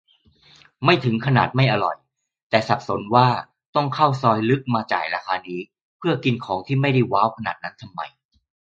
[0.83, 1.97] ไม่ถึงขนาดไม่อร่อย
[2.49, 3.27] แต่สับสนว่า
[3.75, 5.59] ต้องเข้าซอยลึกมาจ่ายราคานี้
[5.97, 8.01] เพื่อกินของที่ก็ไม่ได้ว้าวขนาดนั้นทำไม